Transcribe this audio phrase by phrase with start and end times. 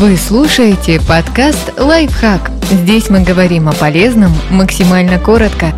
[0.00, 2.52] Вы слушаете подкаст «Лайфхак».
[2.70, 5.72] Здесь мы говорим о полезном максимально коротко.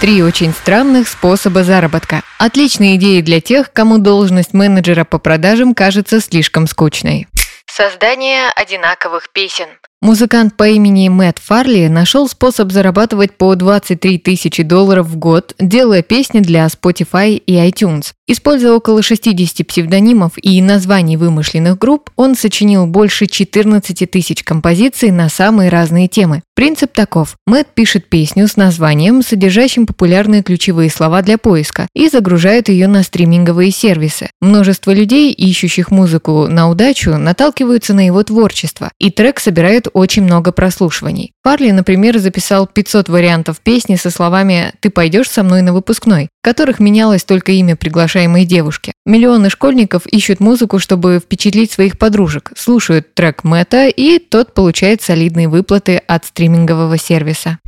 [0.00, 2.22] Три очень странных способа заработка.
[2.38, 7.26] Отличные идеи для тех, кому должность менеджера по продажам кажется слишком скучной.
[7.66, 9.66] Создание одинаковых песен.
[10.00, 16.00] Музыкант по имени Мэтт Фарли нашел способ зарабатывать по 23 тысячи долларов в год, делая
[16.00, 18.12] песни для Spotify и iTunes.
[18.30, 25.30] Используя около 60 псевдонимов и названий вымышленных групп, он сочинил больше 14 тысяч композиций на
[25.30, 26.42] самые разные темы.
[26.54, 27.36] Принцип таков.
[27.46, 33.02] Мэтт пишет песню с названием, содержащим популярные ключевые слова для поиска, и загружает ее на
[33.02, 34.28] стриминговые сервисы.
[34.42, 40.52] Множество людей, ищущих музыку на удачу, наталкиваются на его творчество, и трек собирает очень много
[40.52, 41.32] прослушиваний.
[41.44, 46.80] Фарли, например, записал 500 вариантов песни со словами «Ты пойдешь со мной на выпускной», которых
[46.80, 48.92] менялось только имя приглашаемой девушки.
[49.06, 55.48] Миллионы школьников ищут музыку, чтобы впечатлить своих подружек, слушают трек Мэтта, и тот получает солидные
[55.48, 57.58] выплаты от стримингового сервиса.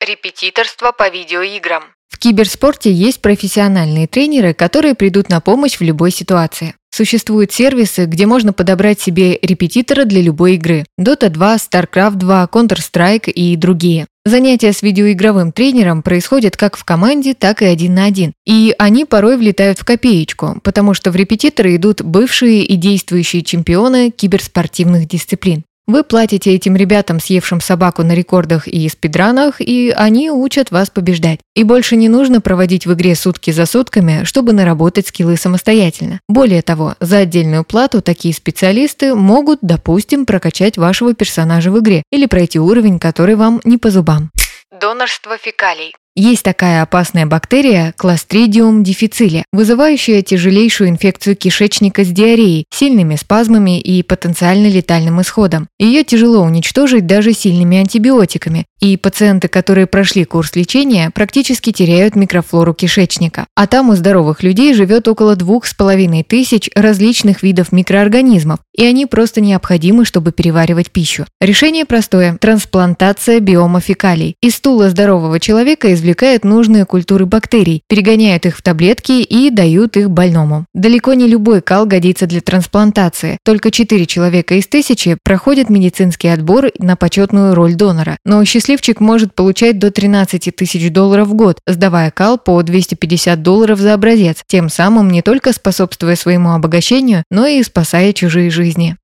[0.00, 1.84] Репетиторство по видеоиграм.
[2.08, 6.74] В киберспорте есть профессиональные тренеры, которые придут на помощь в любой ситуации.
[6.90, 10.84] Существуют сервисы, где можно подобрать себе репетитора для любой игры.
[10.98, 14.06] Dota 2, StarCraft 2, Counter-Strike и другие.
[14.28, 18.34] Занятия с видеоигровым тренером происходят как в команде, так и один на один.
[18.44, 24.10] И они порой влетают в копеечку, потому что в репетиторы идут бывшие и действующие чемпионы
[24.10, 25.64] киберспортивных дисциплин.
[25.88, 31.40] Вы платите этим ребятам, съевшим собаку на рекордах и спидранах, и они учат вас побеждать.
[31.54, 36.20] И больше не нужно проводить в игре сутки за сутками, чтобы наработать скиллы самостоятельно.
[36.28, 42.26] Более того, за отдельную плату такие специалисты могут, допустим, прокачать вашего персонажа в игре или
[42.26, 44.30] пройти уровень, который вам не по зубам.
[44.70, 45.94] Донорство фекалий.
[46.20, 54.02] Есть такая опасная бактерия Clostridium difficile, вызывающая тяжелейшую инфекцию кишечника с диареей, сильными спазмами и
[54.02, 55.68] потенциально летальным исходом.
[55.78, 62.74] Ее тяжело уничтожить даже сильными антибиотиками, и пациенты, которые прошли курс лечения, практически теряют микрофлору
[62.74, 63.46] кишечника.
[63.54, 68.84] А там у здоровых людей живет около двух с половиной тысяч различных видов микроорганизмов, и
[68.84, 71.26] они просто необходимы, чтобы переваривать пищу.
[71.40, 74.34] Решение простое– трансплантация биома фекалий.
[74.42, 79.98] Из стула здорового человека извлекают извлекают нужные культуры бактерий, перегоняют их в таблетки и дают
[79.98, 80.64] их больному.
[80.72, 83.36] Далеко не любой кал годится для трансплантации.
[83.44, 88.16] Только 4 человека из тысячи проходят медицинский отбор на почетную роль донора.
[88.24, 93.78] Но счастливчик может получать до 13 тысяч долларов в год, сдавая кал по 250 долларов
[93.78, 98.96] за образец, тем самым не только способствуя своему обогащению, но и спасая чужие жизни.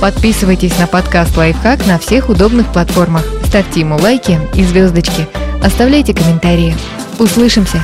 [0.00, 3.24] Подписывайтесь на подкаст «Лайфхак» на всех удобных платформах.
[3.46, 5.28] Ставьте ему лайки и звездочки–
[5.64, 6.76] Оставляйте комментарии.
[7.18, 7.80] Услышимся!